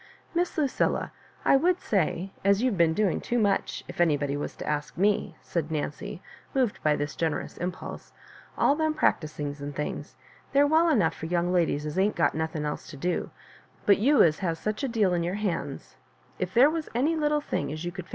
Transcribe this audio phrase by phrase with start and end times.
[0.33, 1.11] "Miss Lucilla,
[1.45, 5.35] I would say, as you've been doing too much, if anybody was to ask me/*
[5.43, 6.23] said Nancy,
[6.55, 8.11] moved by this generous impulse,"
[8.57, 10.15] all them practisings and things.
[10.53, 13.29] They're weU enough for young laidies as ain't got nothing else to do;
[13.85, 15.97] but you as has such a deal in your hands
[16.39, 18.09] If there was any little thing as you could Digitized by Google HISS MABJORIBAKES.